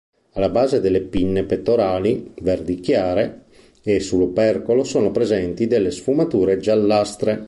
[0.31, 3.45] Alla base delle pinne pettorali, verdi chiare,
[3.83, 7.39] e sull'opercolo sono presenti delle sfumature giallastre.